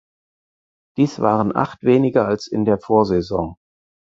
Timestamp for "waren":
1.19-1.55